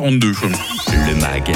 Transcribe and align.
42. 0.00 0.79
Le 1.10 1.16
MAG, 1.16 1.50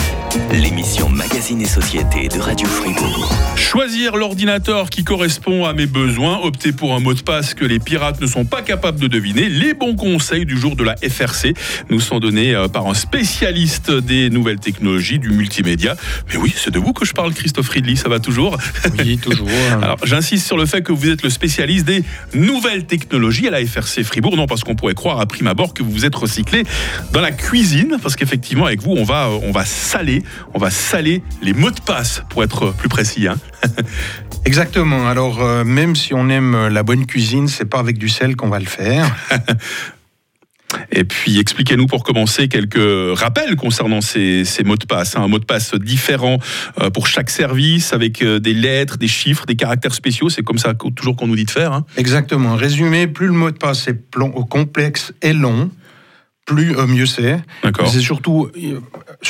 l'émission 0.50 1.08
Magazine 1.08 1.60
et 1.60 1.66
Société 1.66 2.26
de 2.26 2.40
Radio 2.40 2.66
Fribourg. 2.66 3.32
Choisir 3.54 4.16
l'ordinateur 4.16 4.90
qui 4.90 5.04
correspond 5.04 5.64
à 5.64 5.72
mes 5.72 5.86
besoins, 5.86 6.40
opter 6.42 6.72
pour 6.72 6.92
un 6.92 6.98
mot 6.98 7.14
de 7.14 7.20
passe 7.20 7.54
que 7.54 7.64
les 7.64 7.78
pirates 7.78 8.20
ne 8.20 8.26
sont 8.26 8.44
pas 8.44 8.62
capables 8.62 8.98
de 8.98 9.06
deviner. 9.06 9.48
Les 9.48 9.72
bons 9.72 9.94
conseils 9.94 10.44
du 10.44 10.58
jour 10.58 10.74
de 10.74 10.82
la 10.82 10.96
FRC 10.96 11.54
nous 11.88 12.00
sont 12.00 12.18
donnés 12.18 12.52
euh, 12.52 12.66
par 12.66 12.86
un 12.88 12.94
spécialiste 12.94 13.92
des 13.92 14.28
nouvelles 14.28 14.58
technologies, 14.58 15.20
du 15.20 15.30
multimédia. 15.30 15.94
Mais 16.32 16.36
oui, 16.36 16.52
c'est 16.56 16.72
de 16.72 16.80
vous 16.80 16.92
que 16.92 17.04
je 17.04 17.12
parle, 17.12 17.32
Christophe 17.32 17.68
Ridley, 17.68 17.94
ça 17.94 18.08
va 18.08 18.18
toujours? 18.18 18.56
Oui, 18.98 19.18
toujours. 19.18 19.48
Alors, 19.82 19.98
j'insiste 20.02 20.48
sur 20.48 20.56
le 20.56 20.66
fait 20.66 20.82
que 20.82 20.92
vous 20.92 21.10
êtes 21.10 21.22
le 21.22 21.30
spécialiste 21.30 21.84
des 21.84 22.02
nouvelles 22.34 22.86
technologies 22.86 23.46
à 23.46 23.52
la 23.52 23.64
FRC 23.64 24.02
Fribourg. 24.02 24.36
Non, 24.36 24.46
parce 24.46 24.64
qu'on 24.64 24.74
pourrait 24.74 24.94
croire 24.94 25.20
à 25.20 25.26
prime 25.26 25.46
abord 25.46 25.74
que 25.74 25.84
vous 25.84 25.92
vous 25.92 26.04
êtes 26.04 26.14
recyclé 26.16 26.64
dans 27.12 27.20
la 27.20 27.30
cuisine, 27.30 27.98
parce 28.02 28.16
qu'effectivement, 28.16 28.66
avec 28.66 28.82
vous, 28.82 28.92
on 28.92 29.04
va, 29.04 29.30
on 29.44 29.50
va 29.52 29.64
saler, 29.64 30.22
on 30.54 30.58
va 30.58 30.70
saler 30.70 31.22
les 31.42 31.52
mots 31.52 31.70
de 31.70 31.80
passe, 31.80 32.22
pour 32.30 32.42
être 32.44 32.72
plus 32.74 32.88
précis. 32.88 33.28
Hein. 33.28 33.36
Exactement. 34.44 35.08
Alors, 35.08 35.42
euh, 35.42 35.64
même 35.64 35.96
si 35.96 36.12
on 36.14 36.28
aime 36.28 36.68
la 36.68 36.82
bonne 36.82 37.06
cuisine, 37.06 37.48
c'est 37.48 37.64
pas 37.64 37.78
avec 37.78 37.98
du 37.98 38.08
sel 38.08 38.36
qu'on 38.36 38.48
va 38.48 38.58
le 38.58 38.66
faire. 38.66 39.14
Et 40.90 41.04
puis, 41.04 41.38
expliquez-nous 41.38 41.86
pour 41.86 42.02
commencer 42.02 42.48
quelques 42.48 43.16
rappels 43.16 43.54
concernant 43.54 44.00
ces, 44.00 44.44
ces 44.44 44.64
mots 44.64 44.76
de 44.76 44.84
passe. 44.86 45.16
hein. 45.16 45.22
Un 45.22 45.28
mot 45.28 45.38
de 45.38 45.44
passe 45.44 45.74
différent 45.76 46.38
euh, 46.80 46.90
pour 46.90 47.06
chaque 47.06 47.30
service, 47.30 47.92
avec 47.92 48.22
euh, 48.22 48.40
des 48.40 48.54
lettres, 48.54 48.98
des 48.98 49.06
chiffres, 49.06 49.46
des 49.46 49.54
caractères 49.54 49.94
spéciaux. 49.94 50.30
C'est 50.30 50.42
comme 50.42 50.58
ça 50.58 50.74
toujours 50.74 51.14
qu'on 51.14 51.28
nous 51.28 51.36
dit 51.36 51.44
de 51.44 51.50
faire. 51.50 51.72
hein. 51.72 51.86
Exactement. 51.96 52.56
Résumé, 52.56 53.06
plus 53.06 53.26
le 53.26 53.34
mot 53.34 53.50
de 53.52 53.56
passe 53.56 53.86
est 53.86 54.00
complexe 54.50 55.12
et 55.22 55.32
long, 55.32 55.70
plus 56.44 56.76
euh, 56.76 56.86
mieux 56.88 57.06
c'est. 57.06 57.40
D'accord. 57.62 57.86
C'est 57.88 58.00
surtout 58.00 58.50
euh, 58.56 58.80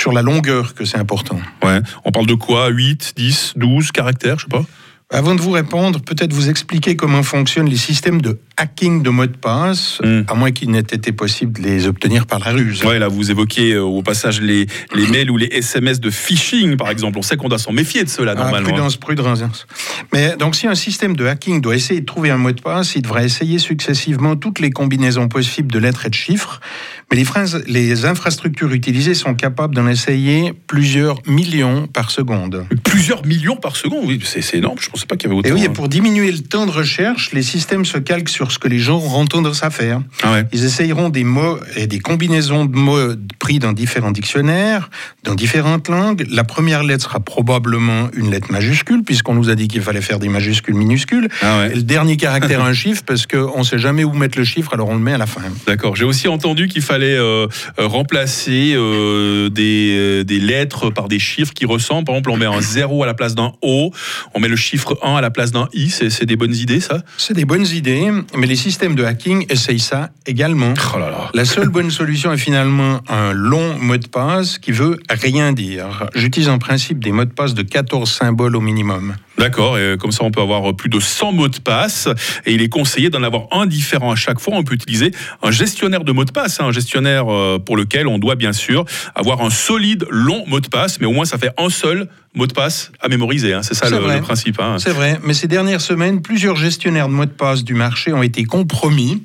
sur 0.04 0.12
la 0.12 0.20
longueur 0.20 0.74
que 0.74 0.84
c'est 0.84 0.98
important. 0.98 1.40
Ouais. 1.62 1.80
On 2.04 2.10
parle 2.10 2.26
de 2.26 2.34
quoi? 2.34 2.68
8, 2.68 3.14
10, 3.16 3.54
12 3.56 3.90
caractères, 3.90 4.38
je 4.38 4.44
sais 4.44 4.50
pas. 4.50 4.62
Avant 5.08 5.34
de 5.34 5.40
vous 5.40 5.52
répondre, 5.52 5.98
peut-être 5.98 6.34
vous 6.34 6.50
expliquer 6.50 6.94
comment 6.94 7.22
fonctionnent 7.22 7.70
les 7.70 7.78
systèmes 7.78 8.20
de 8.20 8.38
hacking 8.56 9.02
de 9.02 9.10
mots 9.10 9.26
de 9.26 9.36
passe, 9.36 9.98
Mm. 10.04 10.22
à 10.28 10.34
moins 10.34 10.50
qu'il 10.52 10.70
n'ait 10.70 10.78
été 10.80 11.12
possible 11.12 11.60
de 11.60 11.66
les 11.66 11.86
obtenir 11.86 12.26
par 12.26 12.38
la 12.40 12.52
ruse. 12.52 12.84
Ouais, 12.84 12.98
là, 12.98 13.08
vous 13.08 13.30
évoquez 13.30 13.72
euh, 13.72 13.82
au 13.82 14.02
passage 14.02 14.40
les, 14.40 14.66
les 14.94 15.06
mails 15.08 15.30
ou 15.30 15.36
les 15.36 15.46
SMS 15.46 16.00
de 16.00 16.10
phishing, 16.10 16.76
par 16.76 16.90
exemple. 16.90 17.18
On 17.18 17.22
sait 17.22 17.36
qu'on 17.36 17.48
doit 17.48 17.58
s'en 17.58 17.72
méfier 17.72 18.04
de 18.04 18.08
cela, 18.08 18.32
Ah, 18.36 18.40
normalement. 18.40 18.68
prudence, 18.68 18.96
prudence. 18.96 19.66
Mais 20.12 20.36
donc, 20.36 20.54
si 20.54 20.66
un 20.66 20.74
système 20.74 21.16
de 21.16 21.26
hacking 21.26 21.60
doit 21.60 21.74
essayer 21.76 22.00
de 22.00 22.06
trouver 22.06 22.30
un 22.30 22.36
mot 22.36 22.52
de 22.52 22.60
passe, 22.60 22.94
il 22.96 23.02
devra 23.02 23.24
essayer 23.24 23.58
successivement 23.58 24.36
toutes 24.36 24.60
les 24.60 24.70
combinaisons 24.70 25.28
possibles 25.28 25.72
de 25.72 25.78
lettres 25.78 26.06
et 26.06 26.10
de 26.10 26.14
chiffres. 26.14 26.60
Mais 27.10 27.16
les, 27.18 27.24
phrases- 27.24 27.62
les 27.66 28.04
infrastructures 28.06 28.72
utilisées 28.72 29.14
sont 29.14 29.34
capables 29.34 29.74
d'en 29.74 29.86
essayer 29.88 30.52
plusieurs 30.66 31.20
millions 31.26 31.86
par 31.86 32.10
seconde. 32.10 32.66
Plusieurs 32.82 33.24
millions 33.26 33.56
par 33.56 33.76
seconde, 33.76 34.04
oui, 34.06 34.20
c'est 34.24 34.56
énorme. 34.56 34.78
Je 34.80 34.88
pensais 34.88 35.06
pas 35.06 35.16
qu'il 35.16 35.28
y 35.28 35.32
avait 35.32 35.38
autant. 35.38 35.48
Et 35.48 35.52
oui, 35.52 35.64
et 35.64 35.66
hein. 35.68 35.72
pour 35.72 35.88
diminuer 35.88 36.30
le 36.32 36.38
temps 36.40 36.66
de 36.66 36.70
recherche, 36.70 37.32
les 37.32 37.42
systèmes 37.42 37.84
se 37.84 37.98
calquent 37.98 38.28
sur 38.28 38.43
ce 38.50 38.58
que 38.58 38.68
les 38.68 38.78
gens 38.78 38.96
auront 38.96 39.26
tendance 39.26 39.62
à 39.62 39.70
faire. 39.70 40.00
Ah 40.22 40.32
ouais. 40.32 40.44
Ils 40.52 40.64
essayeront 40.64 41.08
des 41.08 41.24
mots 41.24 41.58
et 41.76 41.86
des 41.86 42.00
combinaisons 42.00 42.64
de 42.64 42.76
mots 42.76 43.14
pris 43.38 43.58
dans 43.58 43.72
différents 43.72 44.10
dictionnaires, 44.10 44.90
dans 45.22 45.34
différentes 45.34 45.88
langues. 45.88 46.26
La 46.30 46.44
première 46.44 46.82
lettre 46.82 47.04
sera 47.04 47.20
probablement 47.20 48.08
une 48.14 48.30
lettre 48.30 48.52
majuscule, 48.52 49.02
puisqu'on 49.02 49.34
nous 49.34 49.50
a 49.50 49.54
dit 49.54 49.68
qu'il 49.68 49.82
fallait 49.82 50.00
faire 50.00 50.18
des 50.18 50.28
majuscules 50.28 50.74
minuscules. 50.74 51.28
Ah 51.42 51.60
ouais. 51.60 51.72
Et 51.72 51.74
le 51.76 51.82
dernier 51.82 52.16
caractère, 52.16 52.62
un 52.64 52.72
chiffre, 52.72 53.02
parce 53.06 53.26
qu'on 53.26 53.58
ne 53.58 53.64
sait 53.64 53.78
jamais 53.78 54.04
où 54.04 54.12
mettre 54.12 54.38
le 54.38 54.44
chiffre, 54.44 54.72
alors 54.74 54.88
on 54.88 54.94
le 54.94 55.00
met 55.00 55.12
à 55.12 55.18
la 55.18 55.26
fin. 55.26 55.42
D'accord. 55.66 55.96
J'ai 55.96 56.04
aussi 56.04 56.28
entendu 56.28 56.68
qu'il 56.68 56.82
fallait 56.82 57.16
euh, 57.16 57.46
euh, 57.78 57.86
remplacer 57.86 58.74
euh, 58.74 59.48
des, 59.48 60.24
des 60.24 60.38
lettres 60.38 60.90
par 60.90 61.08
des 61.08 61.18
chiffres 61.18 61.52
qui 61.52 61.66
ressemblent. 61.66 62.04
Par 62.04 62.14
exemple, 62.14 62.30
on 62.30 62.36
met 62.36 62.46
un 62.46 62.60
0 62.60 63.02
à 63.02 63.06
la 63.06 63.14
place 63.14 63.34
d'un 63.34 63.52
O, 63.62 63.92
on 64.34 64.40
met 64.40 64.48
le 64.48 64.56
chiffre 64.56 64.98
1 65.02 65.16
à 65.16 65.20
la 65.20 65.30
place 65.30 65.52
d'un 65.52 65.68
I. 65.72 65.90
C'est 65.90 66.26
des 66.26 66.36
bonnes 66.36 66.54
idées, 66.54 66.80
ça? 66.80 67.02
C'est 67.16 67.34
des 67.34 67.44
bonnes 67.44 67.66
idées, 67.66 68.10
mais 68.36 68.46
les 68.46 68.56
systèmes 68.56 68.94
de 68.94 69.04
hacking 69.04 69.46
essayent 69.48 69.78
ça 69.80 70.10
également. 70.26 70.74
Oh 70.94 70.98
là 70.98 71.10
là. 71.10 71.30
La 71.34 71.44
seule 71.44 71.68
bonne 71.68 71.90
solution 71.90 72.32
est 72.32 72.38
finalement 72.38 73.00
un 73.08 73.32
long 73.32 73.78
mot 73.78 73.96
de 73.96 74.06
passe 74.06 74.58
qui 74.58 74.72
veut 74.72 74.98
rien 75.08 75.52
dire. 75.52 76.08
J'utilise 76.14 76.48
en 76.48 76.58
principe 76.58 77.02
des 77.02 77.12
mots 77.12 77.24
de 77.24 77.30
passe 77.30 77.54
de 77.54 77.62
14 77.62 78.10
symboles 78.10 78.56
au 78.56 78.60
minimum. 78.60 79.16
D'accord, 79.38 79.78
et 79.78 79.96
comme 79.98 80.12
ça 80.12 80.22
on 80.24 80.30
peut 80.30 80.40
avoir 80.40 80.74
plus 80.76 80.88
de 80.88 81.00
100 81.00 81.32
mots 81.32 81.48
de 81.48 81.58
passe 81.58 82.08
et 82.46 82.52
il 82.54 82.62
est 82.62 82.68
conseillé 82.68 83.10
d'en 83.10 83.22
avoir 83.22 83.44
un 83.50 83.66
différent 83.66 84.12
à 84.12 84.16
chaque 84.16 84.38
fois. 84.40 84.54
On 84.56 84.62
peut 84.64 84.74
utiliser 84.74 85.10
un 85.42 85.50
gestionnaire 85.50 86.04
de 86.04 86.12
mots 86.12 86.24
de 86.24 86.30
passe, 86.30 86.60
hein, 86.60 86.66
un 86.66 86.72
gestionnaire 86.72 87.24
euh, 87.32 87.58
pour 87.58 87.76
lequel 87.76 88.06
on 88.06 88.18
doit 88.18 88.36
bien 88.36 88.52
sûr 88.52 88.84
avoir 89.14 89.42
un 89.42 89.50
solide 89.50 90.06
long 90.10 90.44
mot 90.46 90.60
de 90.60 90.68
passe, 90.68 91.00
mais 91.00 91.06
au 91.06 91.12
moins 91.12 91.24
ça 91.24 91.38
fait 91.38 91.50
un 91.58 91.68
seul 91.68 92.08
mot 92.36 92.46
de 92.48 92.52
passe 92.52 92.90
à 93.00 93.08
mémoriser. 93.08 93.52
hein. 93.54 93.62
C'est 93.62 93.74
ça 93.74 93.88
le, 93.88 94.20
principe. 94.20 94.58
hein. 94.60 94.76
C'est 94.78 94.90
vrai, 94.90 95.20
mais 95.22 95.34
ces 95.34 95.46
dernières 95.46 95.80
semaines, 95.80 96.20
plusieurs 96.20 96.56
gestionnaires 96.56 97.06
de 97.08 97.12
mots 97.12 97.26
de 97.26 97.30
passe 97.30 97.62
du 97.62 97.74
marché 97.74 98.12
ont 98.12 98.24
été 98.24 98.42
compromis. 98.44 99.22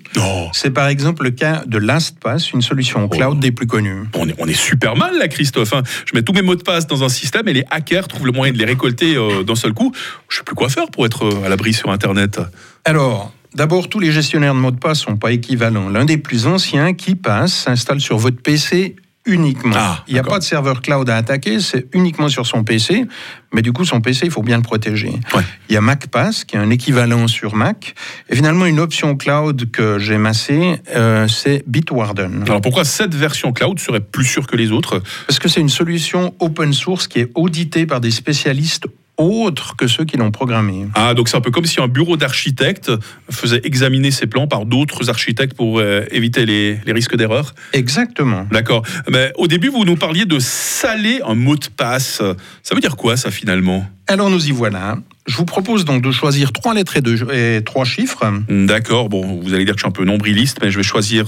C'est 0.53 0.69
par 0.71 0.87
exemple 0.87 1.23
le 1.23 1.31
cas 1.31 1.63
de 1.65 1.77
LastPass, 1.79 2.51
une 2.51 2.61
solution 2.61 3.07
cloud 3.07 3.39
des 3.39 3.51
plus 3.51 3.65
connues. 3.67 4.03
On 4.15 4.27
est, 4.29 4.35
on 4.37 4.47
est 4.47 4.53
super 4.53 4.95
mal 4.95 5.17
là, 5.17 5.27
Christophe. 5.27 5.73
hein. 5.73 5.81
Je 6.05 6.15
mets 6.15 6.21
tous 6.21 6.33
mes 6.33 6.41
mots 6.43 6.55
de 6.55 6.61
passe 6.63 6.85
dans 6.87 7.03
un 7.03 7.09
système 7.09 7.47
et 7.47 7.53
les 7.53 7.63
hackers 7.71 8.07
trouvent 8.07 8.25
le 8.27 8.31
moyen 8.31 8.53
de 8.53 8.57
les 8.59 8.65
récolter 8.65 9.15
euh, 9.15 9.43
d'un 9.43 9.55
seul 9.55 9.73
coup. 9.73 9.91
Je 10.29 10.37
sais 10.37 10.43
plus 10.43 10.55
quoi 10.55 10.69
faire 10.69 10.89
pour 10.91 11.05
être 11.05 11.25
euh, 11.25 11.45
à 11.45 11.49
l'abri 11.49 11.73
sur 11.73 11.91
Internet. 11.91 12.39
Alors, 12.85 13.33
d'abord, 13.53 13.89
tous 13.89 13.99
les 13.99 14.11
gestionnaires 14.11 14.53
de 14.53 14.59
mots 14.59 14.71
de 14.71 14.77
passe 14.77 14.99
sont 14.99 15.17
pas 15.17 15.31
équivalents. 15.31 15.89
L'un 15.89 16.05
des 16.05 16.17
plus 16.17 16.47
anciens, 16.47 16.93
qui 16.93 17.15
passe, 17.15 17.53
s'installe 17.53 18.01
sur 18.01 18.17
votre 18.17 18.41
PC 18.41 18.95
uniquement. 19.25 19.75
Ah, 19.77 20.03
il 20.07 20.13
n'y 20.13 20.19
a 20.19 20.23
pas 20.23 20.39
de 20.39 20.43
serveur 20.43 20.81
cloud 20.81 21.09
à 21.09 21.17
attaquer, 21.17 21.59
c'est 21.59 21.87
uniquement 21.93 22.29
sur 22.29 22.47
son 22.47 22.63
PC. 22.63 23.05
Mais 23.53 23.61
du 23.61 23.73
coup, 23.73 23.85
son 23.85 24.01
PC, 24.01 24.25
il 24.25 24.31
faut 24.31 24.41
bien 24.41 24.57
le 24.57 24.63
protéger. 24.63 25.11
Ouais. 25.33 25.43
Il 25.69 25.73
y 25.73 25.77
a 25.77 25.81
MacPass, 25.81 26.45
qui 26.45 26.55
est 26.55 26.59
un 26.59 26.69
équivalent 26.69 27.27
sur 27.27 27.55
Mac. 27.55 27.95
Et 28.29 28.35
finalement, 28.35 28.65
une 28.65 28.79
option 28.79 29.15
cloud 29.15 29.71
que 29.71 29.99
j'ai 29.99 30.17
massée, 30.17 30.81
euh, 30.95 31.27
c'est 31.27 31.63
Bitwarden. 31.67 32.43
Alors 32.45 32.61
pourquoi 32.61 32.85
cette 32.85 33.15
version 33.15 33.51
cloud 33.51 33.79
serait 33.79 33.99
plus 33.99 34.25
sûre 34.25 34.47
que 34.47 34.55
les 34.55 34.71
autres? 34.71 35.01
Parce 35.27 35.39
que 35.39 35.47
c'est 35.47 35.61
une 35.61 35.69
solution 35.69 36.33
open 36.39 36.73
source 36.73 37.07
qui 37.07 37.19
est 37.19 37.31
auditée 37.35 37.85
par 37.85 38.01
des 38.01 38.11
spécialistes 38.11 38.87
autres 39.19 39.75
que 39.75 39.87
ceux 39.87 40.05
qui 40.05 40.17
l'ont 40.17 40.31
programmée. 40.31 40.87
Ah, 40.95 41.13
donc 41.13 41.29
c'est 41.29 41.37
un 41.37 41.41
peu 41.41 41.51
comme 41.51 41.65
si 41.65 41.79
un 41.79 41.87
bureau 41.87 42.17
d'architectes 42.17 42.91
faisait 43.29 43.61
examiner 43.63 44.11
ses 44.11 44.27
plans 44.27 44.47
par 44.47 44.65
d'autres 44.65 45.09
architectes 45.09 45.55
pour 45.55 45.79
euh, 45.79 46.03
éviter 46.11 46.45
les, 46.45 46.79
les 46.85 46.91
risques 46.93 47.15
d'erreur. 47.15 47.53
Exactement. 47.73 48.47
D'accord. 48.51 48.83
Mais 49.09 49.31
au 49.37 49.47
début, 49.47 49.69
vous 49.69 49.85
nous 49.85 49.95
parliez 49.97 50.25
de 50.25 50.39
saler 50.39 51.19
un 51.25 51.35
mot 51.35 51.55
de 51.55 51.65
passe. 51.75 52.21
Ça 52.63 52.75
veut 52.75 52.81
dire 52.81 52.95
quoi, 52.95 53.17
ça, 53.17 53.29
finalement? 53.31 53.85
Alors 54.07 54.29
nous 54.29 54.47
y 54.47 54.51
voilà. 54.51 54.97
Je 55.27 55.35
vous 55.37 55.45
propose 55.45 55.85
donc 55.85 56.01
de 56.01 56.09
choisir 56.11 56.51
trois 56.51 56.73
lettres 56.73 56.97
et, 56.97 57.01
deux- 57.01 57.27
et 57.31 57.63
trois 57.63 57.85
chiffres. 57.85 58.23
D'accord. 58.49 59.09
Bon, 59.09 59.39
vous 59.41 59.53
allez 59.53 59.65
dire 59.65 59.75
que 59.75 59.79
je 59.79 59.83
suis 59.83 59.87
un 59.89 59.91
peu 59.91 60.03
nombriliste, 60.05 60.57
mais 60.63 60.71
je 60.71 60.77
vais 60.77 60.83
choisir 60.83 61.25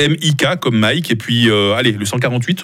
MIK 0.00 0.46
comme 0.60 0.78
Mike, 0.78 1.10
et 1.10 1.16
puis, 1.16 1.50
euh, 1.50 1.74
allez, 1.74 1.92
le 1.92 2.04
148. 2.06 2.62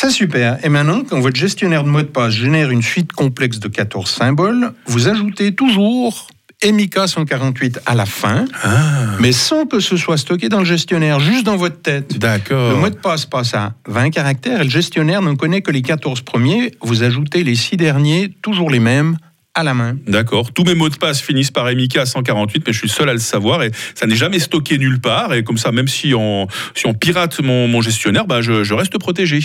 C'est 0.00 0.08
super. 0.08 0.56
Et 0.64 0.70
maintenant, 0.70 1.02
quand 1.06 1.20
votre 1.20 1.36
gestionnaire 1.36 1.84
de 1.84 1.90
mot 1.90 2.00
de 2.00 2.06
passe 2.06 2.32
génère 2.32 2.70
une 2.70 2.80
suite 2.80 3.12
complexe 3.12 3.58
de 3.58 3.68
14 3.68 4.10
symboles, 4.10 4.72
vous 4.86 5.08
ajoutez 5.08 5.54
toujours 5.54 6.28
MIK 6.64 7.00
148 7.06 7.80
à 7.84 7.94
la 7.94 8.06
fin, 8.06 8.46
Ah, 8.62 9.16
mais 9.20 9.32
sans 9.32 9.66
que 9.66 9.78
ce 9.78 9.98
soit 9.98 10.16
stocké 10.16 10.48
dans 10.48 10.60
le 10.60 10.64
gestionnaire, 10.64 11.20
juste 11.20 11.44
dans 11.44 11.58
votre 11.58 11.82
tête. 11.82 12.14
Le 12.14 12.18
d'accord. 12.18 12.78
mot 12.78 12.88
de 12.88 12.94
passe 12.94 13.26
passe 13.26 13.52
à 13.52 13.74
20 13.88 14.08
caractères 14.08 14.62
et 14.62 14.64
le 14.64 14.70
gestionnaire 14.70 15.20
n'en 15.20 15.36
connaît 15.36 15.60
que 15.60 15.70
les 15.70 15.82
14 15.82 16.22
premiers. 16.22 16.72
Vous 16.80 17.02
ajoutez 17.02 17.44
les 17.44 17.54
6 17.54 17.76
derniers, 17.76 18.32
toujours 18.40 18.70
les 18.70 18.80
mêmes, 18.80 19.18
à 19.54 19.64
la 19.64 19.74
main. 19.74 19.98
D'accord. 20.06 20.50
Tous 20.54 20.64
mes 20.64 20.74
mots 20.74 20.88
de 20.88 20.96
passe 20.96 21.20
finissent 21.20 21.50
par 21.50 21.66
MIK 21.66 22.06
148, 22.06 22.62
mais 22.66 22.72
je 22.72 22.78
suis 22.78 22.88
seul 22.88 23.10
à 23.10 23.12
le 23.12 23.18
savoir 23.18 23.62
et 23.62 23.70
ça 23.94 24.06
n'est 24.06 24.16
jamais 24.16 24.38
stocké 24.38 24.78
nulle 24.78 25.02
part. 25.02 25.34
Et 25.34 25.44
comme 25.44 25.58
ça, 25.58 25.72
même 25.72 25.88
si 25.88 26.14
on, 26.14 26.48
si 26.74 26.86
on 26.86 26.94
pirate 26.94 27.38
mon, 27.42 27.68
mon 27.68 27.82
gestionnaire, 27.82 28.26
bah, 28.26 28.40
je, 28.40 28.64
je 28.64 28.72
reste 28.72 28.96
protégé. 28.96 29.40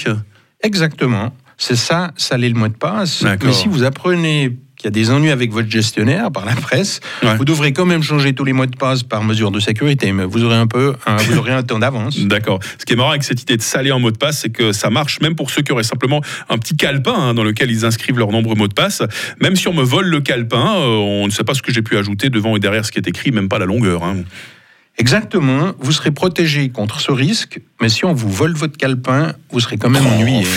Exactement. 0.63 1.33
C'est 1.57 1.75
ça, 1.77 2.11
saler 2.17 2.49
le 2.49 2.55
mot 2.55 2.67
de 2.67 2.73
passe. 2.73 3.23
Mais 3.43 3.53
si 3.53 3.67
vous 3.69 3.83
apprenez 3.83 4.57
qu'il 4.75 4.85
y 4.85 4.87
a 4.89 4.91
des 4.91 5.09
ennuis 5.09 5.29
avec 5.31 5.53
votre 5.53 5.69
gestionnaire 5.71 6.29
par 6.31 6.43
la 6.43 6.53
presse, 6.53 6.99
Ouais. 7.23 7.37
vous 7.37 7.45
devrez 7.45 7.71
quand 7.71 7.85
même 7.85 8.03
changer 8.03 8.33
tous 8.33 8.43
les 8.43 8.51
mots 8.51 8.65
de 8.65 8.75
passe 8.75 9.03
par 9.03 9.23
mesure 9.23 9.51
de 9.51 9.61
sécurité, 9.61 10.11
mais 10.11 10.25
vous 10.25 10.43
aurez 10.43 10.57
un 10.57 10.67
peu, 10.67 10.95
un, 11.05 11.15
vous 11.15 11.37
aurez 11.37 11.53
un 11.53 11.63
temps 11.63 11.79
d'avance. 11.79 12.19
D'accord. 12.27 12.59
Ce 12.77 12.83
qui 12.85 12.91
est 12.91 12.95
marrant 12.97 13.11
avec 13.11 13.23
cette 13.23 13.41
idée 13.41 13.55
de 13.55 13.61
saler 13.61 13.93
en 13.93 14.01
mot 14.01 14.11
de 14.11 14.17
passe, 14.17 14.41
c'est 14.41 14.49
que 14.49 14.73
ça 14.73 14.89
marche 14.89 15.21
même 15.21 15.35
pour 15.35 15.49
ceux 15.49 15.61
qui 15.61 15.71
auraient 15.71 15.83
simplement 15.83 16.19
un 16.49 16.57
petit 16.57 16.75
calepin 16.75 17.13
hein, 17.13 17.33
dans 17.33 17.43
lequel 17.45 17.71
ils 17.71 17.85
inscrivent 17.85 18.17
leurs 18.19 18.31
nombreux 18.33 18.55
mots 18.55 18.67
de 18.67 18.73
passe. 18.73 19.01
Même 19.41 19.55
si 19.55 19.69
on 19.69 19.73
me 19.73 19.83
vole 19.83 20.07
le 20.07 20.19
calepin, 20.19 20.75
euh, 20.75 20.87
on 20.97 21.25
ne 21.27 21.31
sait 21.31 21.45
pas 21.45 21.53
ce 21.53 21.61
que 21.61 21.71
j'ai 21.71 21.81
pu 21.81 21.95
ajouter 21.97 22.29
devant 22.29 22.57
et 22.57 22.59
derrière 22.59 22.85
ce 22.85 22.91
qui 22.91 22.99
est 22.99 23.07
écrit, 23.07 23.31
même 23.31 23.47
pas 23.47 23.59
la 23.59 23.65
longueur. 23.65 24.03
hein. 24.03 24.17
Exactement, 24.97 25.73
vous 25.79 25.91
serez 25.91 26.11
protégé 26.11 26.69
contre 26.69 26.99
ce 27.01 27.11
risque, 27.11 27.59
mais 27.81 27.89
si 27.89 28.05
on 28.05 28.13
vous 28.13 28.29
vole 28.29 28.53
votre 28.53 28.77
calepin, 28.77 29.33
vous 29.51 29.59
serez 29.59 29.77
quand 29.77 29.89
même 29.89 30.05
Oh. 30.05 30.21
ennuyé. 30.21 30.45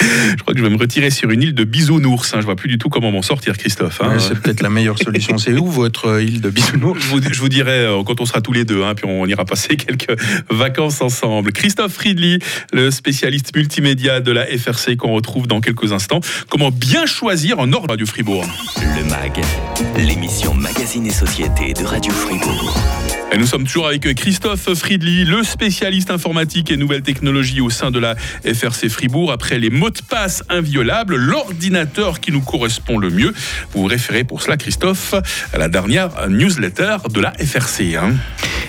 Je 0.00 0.36
crois 0.36 0.54
que 0.54 0.60
je 0.60 0.64
vais 0.64 0.70
me 0.70 0.78
retirer 0.78 1.10
sur 1.10 1.28
une 1.32 1.42
île 1.42 1.54
de 1.54 1.64
bisounours. 1.64 2.32
Hein. 2.32 2.38
Je 2.40 2.44
vois 2.44 2.54
plus 2.54 2.68
du 2.68 2.78
tout 2.78 2.88
comment 2.88 3.10
m'en 3.10 3.20
sortir, 3.22 3.58
Christophe. 3.58 4.00
Hein. 4.00 4.18
c'est 4.20 4.38
peut-être 4.38 4.60
la 4.60 4.70
meilleure 4.70 4.96
solution. 4.96 5.38
C'est 5.38 5.54
où 5.54 5.66
votre 5.66 6.06
euh, 6.06 6.22
île 6.22 6.40
de 6.40 6.50
bisounours? 6.50 7.00
Je 7.02 7.40
vous, 7.40 7.48
dirai 7.48 7.80
euh, 7.84 8.04
quand 8.04 8.20
on 8.20 8.24
sera 8.24 8.40
tous 8.40 8.52
les 8.52 8.64
deux, 8.64 8.84
hein, 8.84 8.94
puis 8.94 9.06
on 9.08 9.26
ira 9.26 9.44
passer 9.44 9.76
quelques 9.76 10.16
vacances 10.50 11.00
ensemble. 11.00 11.50
Christophe 11.52 11.94
Friedli, 11.94 12.38
le 12.72 12.92
spécialiste 12.92 13.54
multimédia 13.56 14.20
de 14.20 14.30
la 14.30 14.46
FRC 14.46 14.96
qu'on 14.96 15.12
retrouve 15.14 15.48
dans 15.48 15.60
quelques 15.60 15.92
instants. 15.92 16.20
Comment 16.48 16.70
bien 16.70 17.04
choisir 17.06 17.58
un 17.58 17.72
ordre 17.72 17.88
Radio 17.90 18.06
Fribourg? 18.06 18.46
Le 18.76 19.04
MAG, 19.04 19.40
l'émission 19.96 20.54
Magazine 20.54 21.06
et 21.06 21.12
Société 21.12 21.72
de 21.72 21.82
Radio 21.84 22.12
Fribourg. 22.12 22.76
Et 23.30 23.36
nous 23.36 23.44
sommes 23.44 23.64
toujours 23.64 23.88
avec 23.88 24.14
Christophe 24.14 24.72
Friedli, 24.72 25.24
le 25.24 25.42
spécialiste 25.42 26.10
informatique 26.10 26.70
et 26.70 26.78
nouvelles 26.78 27.02
technologies 27.02 27.60
au 27.60 27.68
sein 27.68 27.90
de 27.90 27.98
la 27.98 28.14
FRC 28.16 28.88
Fribourg. 28.88 29.30
Après 29.32 29.58
les 29.58 29.68
mots 29.68 29.90
de 29.90 30.00
passe 30.00 30.42
inviolables, 30.48 31.16
l'ordinateur 31.16 32.20
qui 32.20 32.32
nous 32.32 32.40
correspond 32.40 32.96
le 32.96 33.10
mieux. 33.10 33.34
Vous 33.72 33.82
vous 33.82 33.86
référez 33.86 34.24
pour 34.24 34.40
cela, 34.40 34.56
Christophe, 34.56 35.14
à 35.52 35.58
la 35.58 35.68
dernière 35.68 36.28
newsletter 36.30 36.96
de 37.12 37.20
la 37.20 37.32
FRC. 37.32 37.96
Hein. 37.96 38.14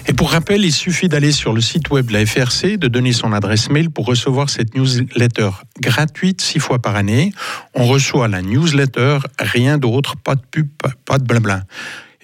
Et 0.07 0.13
pour 0.13 0.31
rappel, 0.31 0.65
il 0.65 0.73
suffit 0.73 1.07
d'aller 1.07 1.31
sur 1.31 1.53
le 1.53 1.61
site 1.61 1.89
web 1.89 2.07
de 2.07 2.13
la 2.13 2.25
FRC, 2.25 2.75
de 2.77 2.89
donner 2.89 3.13
son 3.13 3.31
adresse 3.31 3.69
mail 3.69 3.89
pour 3.89 4.05
recevoir 4.05 4.49
cette 4.49 4.75
newsletter 4.75 5.51
gratuite 5.79 6.41
six 6.41 6.59
fois 6.59 6.79
par 6.79 6.97
année. 6.97 7.31
On 7.75 7.85
reçoit 7.85 8.27
la 8.27 8.41
newsletter, 8.41 9.19
rien 9.39 9.77
d'autre, 9.77 10.17
pas 10.17 10.35
de 10.35 10.41
pub, 10.51 10.67
pas 11.05 11.17
de 11.17 11.23
blabla. 11.23 11.63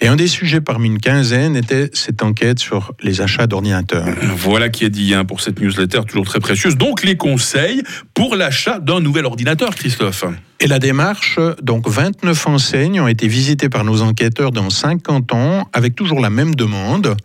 Et 0.02 0.08
un 0.08 0.18
des 0.18 0.28
sujets 0.28 0.60
parmi 0.60 0.88
une 0.88 1.00
quinzaine 1.00 1.56
était 1.56 1.90
cette 1.94 2.22
enquête 2.22 2.60
sur 2.60 2.94
les 3.02 3.22
achats 3.22 3.48
d'ordinateurs. 3.48 4.06
Voilà 4.36 4.68
qui 4.68 4.84
est 4.84 4.90
dit 4.90 5.14
hein, 5.14 5.24
pour 5.24 5.40
cette 5.40 5.62
newsletter 5.62 6.02
toujours 6.06 6.26
très 6.26 6.42
précieuse. 6.42 6.76
Donc 6.76 7.04
les 7.04 7.16
conseils 7.16 7.82
pour 8.14 8.36
l'achat 8.36 8.80
d'un 8.80 9.00
nouvel 9.00 9.26
ordinateur, 9.26 9.74
Christophe. 9.74 10.26
Et 10.60 10.68
la 10.68 10.80
démarche, 10.80 11.40
donc 11.62 11.88
29 11.88 12.48
enseignes 12.48 13.00
ont 13.00 13.08
été 13.08 13.28
visitées 13.28 13.70
par 13.70 13.86
nos 13.86 14.02
enquêteurs 14.02 14.52
dans 14.52 14.70
50 14.70 15.34
ans 15.34 15.70
avec 15.72 15.96
toujours 15.96 16.20
la 16.20 16.30
même 16.30 16.56
demande. 16.56 17.16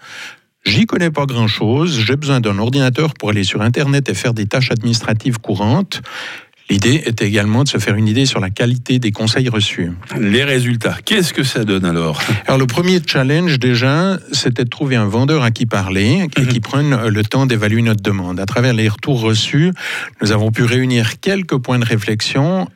J'y 0.65 0.85
connais 0.85 1.11
pas 1.11 1.25
grand-chose, 1.27 1.99
j'ai 1.99 2.17
besoin 2.17 2.41
d'un 2.41 2.59
ordinateur 2.59 3.15
pour 3.15 3.31
aller 3.31 3.45
sur 3.45 3.63
Internet 3.63 4.09
et 4.11 4.15
faire 4.15 4.35
des 4.35 4.47
tâches 4.47 4.71
administratives 4.71 5.39
courantes. 5.39 6.03
L'idée 6.71 7.03
était 7.05 7.27
également 7.27 7.65
de 7.65 7.69
se 7.69 7.79
faire 7.79 7.97
une 7.97 8.07
idée 8.07 8.27
sur 8.27 8.39
la 8.39 8.49
qualité 8.49 9.01
des 9.01 9.11
conseils 9.11 9.49
reçus. 9.49 9.91
Les 10.21 10.45
résultats, 10.45 10.97
qu'est-ce 11.05 11.35
que 11.35 11.43
ça 11.43 11.65
donne 11.65 11.85
alors? 11.85 12.23
Alors 12.47 12.59
le 12.59 12.67
premier 12.67 13.01
challenge 13.05 13.59
déjà, 13.59 14.19
c'était 14.31 14.63
de 14.63 14.69
trouver 14.69 14.95
un 14.95 15.07
vendeur 15.07 15.43
à 15.43 15.51
qui 15.51 15.67
parler 15.67 16.29
et 16.37 16.45
qui 16.45 16.57
mhm. 16.57 16.61
prenne 16.61 17.09
le 17.09 17.23
temps 17.25 17.47
d'évaluer 17.47 17.83
notre 17.83 18.03
demande. 18.03 18.39
À 18.39 18.47
travers 18.47 18.73
les 18.73 18.89
retours 18.89 19.21
reçus, 19.21 19.73
nous 20.23 20.31
avons 20.31 20.53
pu 20.53 20.63
réunir 20.63 21.19
quelques 21.21 21.59
points 21.59 21.81
de 21.81 21.85
réflexion 21.85 22.69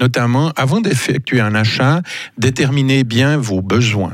notamment, 0.00 0.52
avant 0.56 0.80
d'effectuer 0.80 1.40
un 1.40 1.54
achat, 1.54 2.02
déterminez 2.38 3.04
bien 3.04 3.36
vos 3.36 3.62
besoins. 3.62 4.12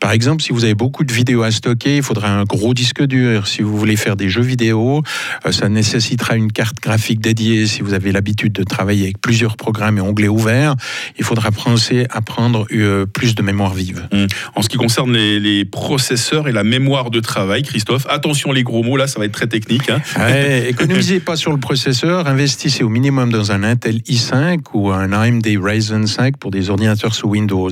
Par 0.00 0.12
exemple, 0.12 0.42
si 0.42 0.52
vous 0.52 0.64
avez 0.64 0.74
beaucoup 0.74 1.04
de 1.04 1.12
vidéos 1.12 1.42
à 1.42 1.50
stocker, 1.50 1.96
il 1.96 2.02
faudra 2.02 2.28
un 2.28 2.44
gros 2.44 2.74
disque 2.74 3.02
dur. 3.02 3.48
Si 3.48 3.62
vous 3.62 3.76
voulez 3.76 3.96
faire 3.96 4.14
des 4.14 4.28
jeux 4.28 4.42
vidéo, 4.42 5.02
euh, 5.44 5.52
ça 5.52 5.68
nécessitera 5.68 6.36
une 6.36 6.52
carte 6.52 6.76
graphique 6.80 7.20
dédiée. 7.20 7.66
Si 7.66 7.82
vous 7.82 7.92
avez 7.92 8.12
l'habitude 8.12 8.52
de 8.52 8.62
travailler 8.62 9.04
avec 9.04 9.20
plusieurs 9.20 9.56
programmes 9.56 9.98
et 9.98 10.00
onglets 10.00 10.28
ouverts, 10.28 10.76
il 11.18 11.24
faudra 11.24 11.50
penser 11.50 12.06
à 12.10 12.20
prendre 12.20 12.66
euh, 12.72 13.06
plus 13.06 13.34
de 13.34 13.42
mémoire 13.42 13.74
vive. 13.74 14.06
Mmh. 14.12 14.26
En 14.54 14.62
ce 14.62 14.68
qui 14.68 14.76
concerne 14.76 15.12
les, 15.12 15.64
processeurs 15.64 16.46
et 16.46 16.52
la 16.52 16.62
mémoire 16.62 17.10
de 17.10 17.18
travail, 17.18 17.62
Christophe, 17.62 18.06
attention 18.08 18.52
les 18.52 18.62
gros 18.62 18.82
mots, 18.82 18.96
là, 18.96 19.06
ça 19.08 19.18
va 19.18 19.24
être 19.24 19.32
très 19.32 19.48
technique. 19.48 19.90
Hein. 19.90 20.00
économisez 20.68 21.18
pas 21.18 21.34
sur 21.34 21.50
le 21.50 21.58
processeur, 21.58 22.28
investissez 22.28 22.84
au 22.84 22.88
minimum 22.88 23.32
dans 23.32 23.50
un 23.52 23.64
Intel 23.64 23.98
i5 24.02 24.60
ou 24.74 24.90
un 24.90 25.12
AMD 25.20 25.46
Ryzen 25.62 26.06
5 26.06 26.36
pour 26.36 26.50
des 26.50 26.70
ordinateurs 26.70 27.14
sous 27.14 27.28
Windows. 27.28 27.70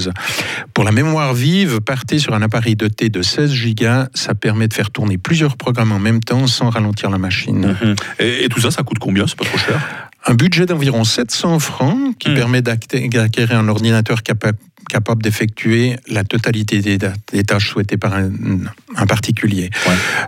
Pour 0.72 0.84
la 0.84 0.92
mémoire 0.92 1.34
vive, 1.34 1.80
partez 1.80 2.18
sur 2.18 2.34
un 2.34 2.42
appareil 2.42 2.76
doté 2.76 3.08
de 3.08 3.22
16 3.22 3.52
Go. 3.74 3.84
Ça 4.14 4.34
permet 4.34 4.68
de 4.68 4.74
faire 4.74 4.90
tourner 4.90 5.18
plusieurs 5.18 5.56
programmes 5.56 5.92
en 5.92 5.98
même 5.98 6.20
temps 6.20 6.46
sans 6.46 6.70
ralentir 6.70 7.10
la 7.10 7.18
machine. 7.18 7.76
Mhm. 7.80 7.94
et, 8.18 8.48
tout 8.48 8.60
ça, 8.60 8.70
ça 8.70 8.82
coûte 8.82 8.98
combien? 8.98 9.26
C'est 9.26 9.38
pas 9.38 9.44
trop 9.44 9.58
cher? 9.58 9.80
Un 10.26 10.34
budget 10.34 10.66
d'environ 10.66 11.04
700 11.04 11.58
francs 11.58 12.16
qui 12.18 12.30
mhm. 12.30 12.34
permet 12.34 12.62
d'acquérir 12.62 13.58
un 13.58 13.68
ordinateur 13.68 14.22
capable 14.22 14.58
capable 14.88 15.22
d'effectuer 15.22 15.96
la 16.08 16.24
totalité 16.24 16.80
des, 16.80 17.44
tâches 17.44 17.70
souhaitées 17.70 17.96
par 17.96 18.14
un, 18.14 19.06
particulier. 19.06 19.70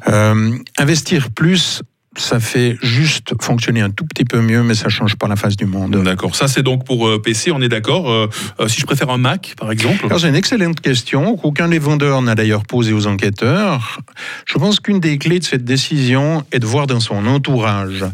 Euh, 0.08 0.56
investir 0.78 1.30
plus 1.30 1.82
ça 2.16 2.40
fait 2.40 2.76
juste 2.82 3.34
fonctionner 3.40 3.80
un 3.80 3.90
tout 3.90 4.04
petit 4.04 4.24
peu 4.24 4.40
mieux, 4.40 4.62
mais 4.62 4.74
ça 4.74 4.88
change 4.88 5.16
pas 5.16 5.28
la 5.28 5.36
face 5.36 5.56
du 5.56 5.66
monde. 5.66 6.02
D'accord. 6.02 6.34
Ça, 6.34 6.48
c'est 6.48 6.62
donc 6.62 6.84
pour 6.84 7.08
euh, 7.08 7.20
PC, 7.20 7.50
on 7.52 7.60
est 7.60 7.68
d'accord. 7.68 8.10
Euh, 8.10 8.28
euh, 8.60 8.68
si 8.68 8.80
je 8.80 8.86
préfère 8.86 9.10
un 9.10 9.18
Mac, 9.18 9.54
par 9.58 9.70
exemple 9.70 10.06
C'est 10.18 10.28
une 10.28 10.34
excellente 10.34 10.80
question 10.80 11.36
qu'aucun 11.36 11.68
des 11.68 11.78
vendeurs 11.78 12.22
n'a 12.22 12.34
d'ailleurs 12.34 12.64
posée 12.64 12.92
aux 12.92 13.06
enquêteurs. 13.06 14.00
Je 14.46 14.58
pense 14.58 14.80
qu'une 14.80 15.00
des 15.00 15.18
clés 15.18 15.38
de 15.38 15.44
cette 15.44 15.64
décision 15.64 16.44
est 16.52 16.58
de 16.58 16.66
voir 16.66 16.86
dans 16.86 17.00
son 17.00 17.26
entourage. 17.26 18.04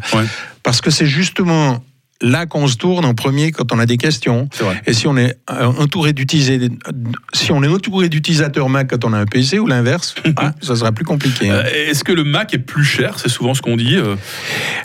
Parce 0.62 0.80
que 0.80 0.90
c'est 0.90 1.06
justement 1.06 1.82
là 2.22 2.46
qu'on 2.46 2.66
se 2.66 2.76
tourne 2.76 3.04
en 3.04 3.14
premier 3.14 3.52
quand 3.52 3.72
on 3.72 3.78
a 3.78 3.86
des 3.86 3.98
questions. 3.98 4.48
Et 4.86 4.92
si 4.92 5.06
on 5.06 5.16
est 5.16 5.36
entouré 5.48 6.12
d'utiliser, 6.12 6.70
si 7.32 7.52
on 7.52 7.62
est 7.62 7.68
entouré 7.68 8.08
d'utilisateurs 8.08 8.68
Mac 8.68 8.90
quand 8.90 9.04
on 9.04 9.12
a 9.12 9.18
un 9.18 9.26
PC 9.26 9.58
ou 9.58 9.66
l'inverse, 9.66 10.14
ah, 10.36 10.52
ça 10.60 10.76
sera 10.76 10.92
plus 10.92 11.04
compliqué. 11.04 11.50
Hein. 11.50 11.62
Euh, 11.64 11.90
est-ce 11.90 12.04
que 12.04 12.12
le 12.12 12.24
Mac 12.24 12.54
est 12.54 12.58
plus 12.58 12.84
cher? 12.84 13.18
C'est 13.18 13.28
souvent 13.28 13.54
ce 13.54 13.62
qu'on 13.62 13.76
dit. 13.76 13.96
Euh. 13.96 14.16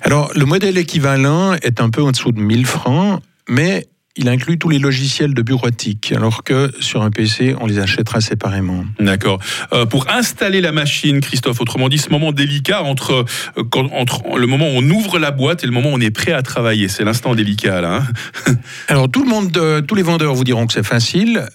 Alors, 0.02 0.32
le 0.36 0.46
modèle 0.46 0.78
équivalent 0.78 1.54
est 1.54 1.80
un 1.80 1.90
peu 1.90 2.02
en 2.02 2.12
dessous 2.12 2.32
de 2.32 2.40
1000 2.40 2.66
francs, 2.66 3.22
mais 3.48 3.88
il 4.18 4.28
inclut 4.30 4.58
tous 4.58 4.70
les 4.70 4.80
logiciels 4.80 5.34
de 5.34 5.42
bureautique, 5.42 6.12
alors 6.16 6.44
que 6.44 6.72
sur 6.80 7.04
un 7.04 7.12
PC, 7.12 7.56
on 7.60 7.68
les 7.68 7.80
achètera 7.80 8.20
séparément. 8.20 8.84
D'accord. 9.00 9.40
Euh, 9.74 9.86
pour 9.86 10.10
installer 10.10 10.60
la 10.60 10.72
machine, 10.72 11.22
Christophe, 11.22 11.62
autrement 11.62 11.88
dit, 11.88 12.00
ce 12.00 12.10
moment 12.10 12.32
délicat 12.32 12.84
entre, 12.84 13.26
euh, 13.58 13.64
entre 13.94 14.24
le 14.38 14.48
moment 14.48 14.66
où 14.66 14.78
on 14.78 14.90
ouvre 14.90 15.20
la 15.20 15.32
boîte 15.32 15.64
et 15.64 15.68
le 15.68 15.72
moment 15.72 15.90
où 15.90 15.96
on 15.96 16.02
est 16.02 16.12
prêt 16.12 16.32
à 16.32 16.42
travailler, 16.42 16.88
c'est 16.88 17.04
l'instant 17.04 17.36
délicat 17.36 17.82
là. 17.82 18.04
Hein. 18.48 18.54
alors 18.88 19.10
tout 19.10 19.24
le 19.24 19.30
monde, 19.30 19.56
euh, 19.58 19.82
tous 19.82 19.96
les 19.96 20.04
vendeurs 20.04 20.34
vous 20.34 20.44
diront 20.44 20.66
que 20.66 20.74
c'est 20.74 20.86
facile. 20.86 21.46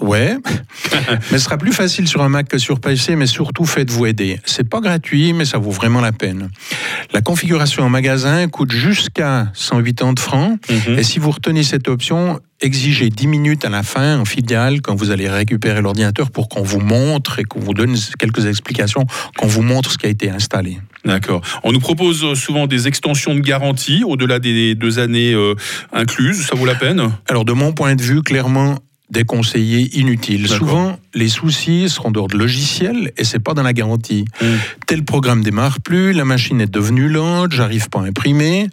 ouais, 0.00 0.36
mais 1.30 1.38
ce 1.38 1.44
sera 1.44 1.58
plus 1.58 1.72
facile 1.72 2.06
sur 2.06 2.22
un 2.22 2.28
Mac 2.28 2.48
que 2.48 2.58
sur 2.58 2.80
PC, 2.80 3.16
mais 3.16 3.26
surtout 3.26 3.64
faites-vous 3.64 4.06
aider. 4.06 4.40
C'est 4.44 4.68
pas 4.68 4.80
gratuit, 4.80 5.32
mais 5.32 5.44
ça 5.44 5.58
vaut 5.58 5.70
vraiment 5.70 6.00
la 6.00 6.12
peine. 6.12 6.48
La 7.12 7.20
configuration 7.20 7.82
en 7.82 7.90
magasin 7.90 8.48
coûte 8.48 8.72
jusqu'à 8.72 9.48
180 9.54 10.14
francs, 10.18 10.58
mhm. 10.70 10.98
et 10.98 11.02
si 11.02 11.18
vous 11.18 11.30
retenez 11.30 11.62
cette 11.72 11.88
option, 11.88 12.38
exigez 12.60 13.08
10 13.08 13.26
minutes 13.28 13.64
à 13.64 13.70
la 13.70 13.82
fin 13.82 14.18
en 14.18 14.26
filiale 14.26 14.82
quand 14.82 14.94
vous 14.94 15.10
allez 15.10 15.26
récupérer 15.26 15.80
l'ordinateur 15.80 16.30
pour 16.30 16.50
qu'on 16.50 16.60
vous 16.60 16.80
montre 16.80 17.38
et 17.38 17.44
qu'on 17.44 17.60
vous 17.60 17.72
donne 17.72 17.96
quelques 18.18 18.44
explications, 18.44 19.06
qu'on 19.38 19.46
vous 19.46 19.62
montre 19.62 19.90
ce 19.90 19.96
qui 19.96 20.04
a 20.04 20.10
été 20.10 20.28
installé. 20.28 20.78
D'accord. 21.06 21.40
On 21.64 21.72
nous 21.72 21.80
propose 21.80 22.34
souvent 22.34 22.66
des 22.66 22.88
extensions 22.88 23.34
de 23.34 23.40
garantie 23.40 24.04
au-delà 24.06 24.38
des 24.38 24.74
deux 24.74 24.98
années 24.98 25.32
euh, 25.32 25.54
incluses. 25.94 26.44
Ça 26.44 26.54
vaut 26.54 26.66
la 26.66 26.74
peine? 26.74 27.10
Alors, 27.26 27.46
de 27.46 27.54
mon 27.54 27.72
point 27.72 27.94
de 27.94 28.02
vue, 28.02 28.20
clairement, 28.22 28.78
des 29.08 29.24
conseillers 29.24 29.98
inutiles. 29.98 30.46
Souvent, 30.46 30.98
les 31.14 31.28
soucis 31.28 31.88
seront 31.88 32.10
d'ordre 32.10 32.36
logiciel 32.36 33.12
et 33.16 33.24
c'est 33.24 33.38
pas 33.38 33.54
dans 33.54 33.62
la 33.62 33.72
garantie. 33.72 34.24
Mm. 34.40 34.46
Tel 34.86 35.04
programme 35.04 35.42
démarre 35.42 35.80
plus, 35.80 36.12
la 36.12 36.24
machine 36.24 36.60
est 36.60 36.70
devenue 36.70 37.08
lente, 37.08 37.52
j'arrive 37.52 37.88
pas 37.88 38.00
à 38.00 38.04
imprimer. 38.04 38.68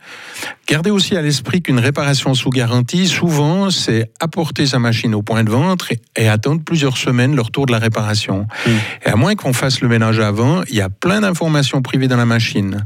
Gardez 0.68 0.92
aussi 0.92 1.16
à 1.16 1.22
l'esprit 1.22 1.64
qu'une 1.64 1.80
réparation 1.80 2.36
sous 2.36 2.52
garantie, 2.52 3.08
souvent, 3.08 3.72
c'est 3.72 4.12
apporter 4.20 4.68
sa 4.68 4.78
machine 4.78 5.16
au 5.16 5.24
point 5.24 5.44
de 5.44 5.50
vente 5.50 5.88
et, 6.16 6.30
attendre 6.30 6.62
plusieurs 6.64 6.96
semaines 6.96 7.36
le 7.36 7.42
retour 7.42 7.66
de 7.66 7.72
la 7.72 7.80
réparation. 7.80 8.46
Mm. 8.66 8.70
Et 9.06 9.10
à 9.10 9.16
moins 9.16 9.36
qu'on 9.36 9.54
fasse 9.54 9.82
le 9.82 9.88
ménage 9.88 10.20
avant, 10.20 10.62
il 10.70 10.76
y 10.76 10.82
a 10.82 10.90
plein 10.90 11.22
d'informations 11.22 11.82
privées 11.82 12.08
dans 12.08 12.18
la 12.18 12.26
machine. 12.26 12.86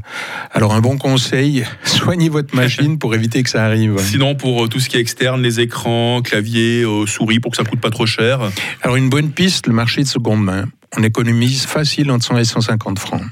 Alors 0.52 0.74
un 0.74 0.80
bon 0.80 0.96
conseil, 0.96 1.64
soignez 1.84 2.30
votre 2.30 2.54
machine 2.54 2.98
pour 2.98 3.14
éviter 3.14 3.42
que 3.42 3.50
ça 3.50 3.64
arrive. 3.64 3.98
Sinon, 3.98 4.34
pour 4.34 4.64
euh, 4.64 4.68
tout 4.68 4.80
ce 4.80 4.88
qui 4.88 4.96
est 4.96 5.00
externe, 5.00 5.42
les 5.42 5.60
écrans, 5.60 6.22
clavier, 6.22 6.84
euh, 6.84 7.04
souris, 7.06 7.38
pour 7.38 7.50
que 7.50 7.58
ça 7.58 7.64
coûte 7.64 7.80
pas 7.80 7.90
trop 7.90 8.06
cher. 8.06 8.50
Alors 8.80 8.96
une 8.96 9.10
bonne 9.10 9.30
piste, 9.30 9.43
le 9.66 9.72
marché 9.72 10.02
de 10.02 10.08
seconde 10.08 10.42
main 10.42 10.68
on 10.96 11.02
économise 11.02 11.66
facile 11.66 12.10
entre 12.10 12.24
100 12.24 12.38
et 12.38 12.44
150 12.44 12.98
francs. 12.98 13.22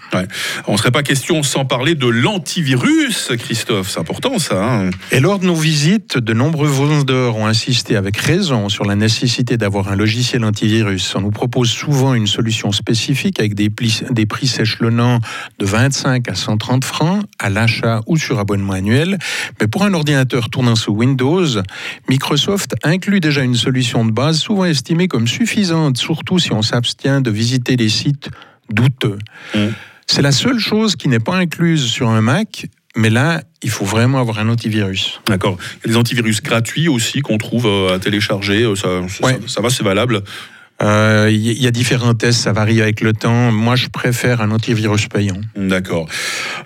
On 0.66 0.72
ne 0.72 0.76
serait 0.76 0.90
pas 0.90 1.02
question 1.02 1.42
sans 1.42 1.64
parler 1.64 1.94
de 1.94 2.06
l'antivirus, 2.06 3.32
Christophe. 3.38 3.90
C'est 3.90 4.00
important 4.00 4.38
ça. 4.38 4.62
Hein. 4.62 4.90
et 5.10 5.20
lors 5.20 5.38
de 5.38 5.46
nos 5.46 5.54
visites, 5.54 6.18
de 6.18 6.32
nombreux 6.32 6.68
vendeurs 6.68 7.36
ont 7.36 7.46
insisté 7.46 7.96
avec 7.96 8.16
raison 8.16 8.68
sur 8.68 8.84
la 8.84 8.94
nécessité 8.94 9.56
d'avoir 9.56 9.88
un 9.88 9.96
logiciel 9.96 10.44
antivirus. 10.44 11.14
On 11.14 11.20
nous 11.20 11.30
propose 11.30 11.70
souvent 11.70 12.14
une 12.14 12.26
solution 12.26 12.72
spécifique 12.72 13.40
avec 13.40 13.54
des, 13.54 13.70
des 14.10 14.26
prix 14.26 14.46
s'échelonnant 14.46 15.20
de 15.58 15.66
25 15.66 16.28
à 16.28 16.34
130 16.34 16.84
francs 16.84 17.24
à 17.38 17.50
l'achat 17.50 18.00
ou 18.06 18.16
sur 18.16 18.38
abonnement 18.38 18.74
annuel. 18.74 19.18
Mais 19.60 19.66
pour 19.66 19.84
un 19.84 19.94
ordinateur 19.94 20.50
tournant 20.50 20.76
sous 20.76 20.92
Windows, 20.92 21.46
Microsoft 22.08 22.74
inclut 22.82 23.20
déjà 23.20 23.42
une 23.42 23.54
solution 23.54 24.04
de 24.04 24.10
base 24.10 24.38
souvent 24.38 24.64
estimée 24.64 25.08
comme 25.08 25.26
suffisante, 25.26 25.98
surtout 25.98 26.38
si 26.38 26.52
on 26.52 26.62
s'abstient 26.62 27.20
de 27.20 27.30
visiter 27.30 27.51
visiter 27.52 27.76
des 27.76 27.90
sites 27.90 28.30
douteux. 28.70 29.18
Mmh. 29.54 29.58
C'est 30.06 30.22
la 30.22 30.32
seule 30.32 30.58
chose 30.58 30.96
qui 30.96 31.08
n'est 31.08 31.20
pas 31.20 31.36
incluse 31.36 31.84
sur 31.84 32.08
un 32.08 32.22
Mac, 32.22 32.66
mais 32.96 33.10
là, 33.10 33.42
il 33.62 33.70
faut 33.70 33.84
vraiment 33.84 34.20
avoir 34.20 34.38
un 34.38 34.48
antivirus. 34.48 35.20
D'accord. 35.26 35.58
Il 35.60 35.88
y 35.88 35.90
a 35.90 35.92
des 35.92 35.98
antivirus 35.98 36.42
gratuits 36.42 36.88
aussi 36.88 37.20
qu'on 37.20 37.38
trouve 37.38 37.66
à 37.92 37.98
télécharger. 37.98 38.70
Ça, 38.74 39.02
ça, 39.08 39.28
ça 39.46 39.60
va, 39.60 39.70
c'est 39.70 39.84
valable. 39.84 40.22
Il 40.82 40.88
euh, 40.88 41.30
y, 41.30 41.68
a 41.68 41.70
différents 41.70 42.14
tests, 42.14 42.40
ça 42.40 42.52
varie 42.52 42.82
avec 42.82 43.02
le 43.02 43.12
temps. 43.12 43.52
Moi, 43.52 43.76
je 43.76 43.86
préfère 43.86 44.40
un 44.40 44.50
antivirus 44.50 45.06
payant. 45.06 45.40
D'accord. 45.54 46.08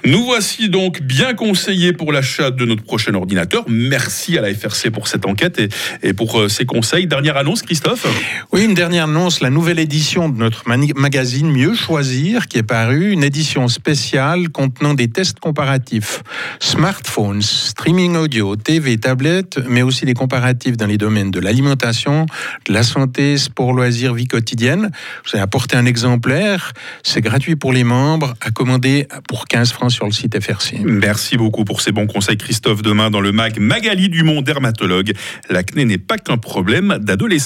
Nous 0.07 0.25
voici 0.25 0.71
donc 0.71 1.03
bien 1.03 1.35
conseillés 1.35 1.93
pour 1.93 2.13
l'achat 2.13 2.51
de 2.51 2.65
notre 2.65 2.83
prochain 2.83 3.13
ordinateur. 3.13 3.65
Merci 3.69 4.39
à 4.39 4.41
la 4.41 4.55
FRC 4.55 4.91
pour 4.91 5.09
cette 5.09 5.27
enquête 5.27 5.59
et, 5.59 5.69
et 6.03 6.15
pour 6.15 6.41
euh, 6.41 6.49
ces 6.49 6.65
conseils. 6.65 7.07
Dernière 7.07 7.37
annonce, 7.37 7.61
Christophe? 7.61 8.07
Oui, 8.53 8.65
une 8.65 8.73
dernière 8.73 9.05
annonce. 9.05 9.43
La 9.43 9.51
nouvelle 9.51 9.79
édition 9.79 10.31
de 10.31 10.39
notre 10.39 10.65
magazine 10.67 11.53
Mieux 11.53 11.75
Choisir, 11.75 12.49
qui 12.49 12.57
est 12.57 12.63
parue, 12.63 13.11
une 13.11 13.23
édition 13.23 13.69
spéciale 13.69 14.49
contenant 14.49 14.95
des 14.95 15.09
tests 15.09 15.41
comparatifs. 15.41 16.23
Smartphones, 16.59 17.43
streaming 17.43 18.17
audio, 18.17 18.57
TV, 18.57 18.97
tablettes, 18.97 19.59
mais 19.69 19.83
aussi 19.83 20.07
des 20.07 20.15
comparatifs 20.15 20.79
dans 20.79 20.87
les 20.87 20.97
domaines 20.97 21.31
de 21.31 21.41
l'alimentation, 21.41 22.25
de 22.67 22.73
la 22.73 22.83
santé, 22.83 23.37
sport, 23.37 23.75
loisirs 23.75 24.06
vie 24.15 24.27
quotidienne. 24.27 24.91
Vous 25.25 25.31
avez 25.35 25.43
apporté 25.43 25.77
un 25.77 25.87
exemplaire. 25.87 26.73
C'est 27.03 27.21
gratuit 27.21 27.57
pour 27.57 27.73
les 27.73 27.85
membres, 27.85 28.35
à 28.41 28.51
commander 28.51 29.07
pour 29.29 29.47
15 29.47 29.73
francs 29.73 29.93
sur 29.93 30.07
le 30.07 30.13
site 30.13 30.41
FRC. 30.41 30.79
Merci 30.85 31.37
beaucoup 31.37 31.65
pour 31.65 31.81
ces 31.81 31.93
bons 31.93 32.07
conseils, 32.07 32.37
Christophe. 32.37 32.83
Demain, 32.83 33.11
dans 33.11 33.21
le 33.21 33.33
MAG, 33.33 33.59
Magali 33.59 34.09
Dumont, 34.09 34.43
dermatologue. 34.43 35.13
L'acné 35.51 35.85
n'est 35.85 35.99
pas 35.99 36.19
qu'un 36.19 36.39
problème 36.39 36.99
d'adolescent. 37.01 37.37